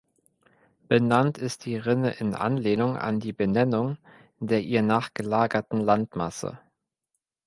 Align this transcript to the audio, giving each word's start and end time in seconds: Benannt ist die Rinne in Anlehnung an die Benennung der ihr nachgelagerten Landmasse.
Benannt 0.87 1.37
ist 1.37 1.63
die 1.65 1.77
Rinne 1.77 2.13
in 2.13 2.33
Anlehnung 2.33 2.97
an 2.97 3.19
die 3.19 3.33
Benennung 3.33 3.99
der 4.39 4.63
ihr 4.63 4.81
nachgelagerten 4.81 5.79
Landmasse. 5.79 6.59